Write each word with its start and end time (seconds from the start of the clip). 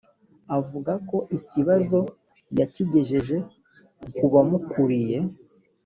avuga 0.57 0.93
ko 1.09 1.17
ikibazo 1.37 1.99
yakigejeje 2.59 3.37
kubamukuriye. 4.17 5.17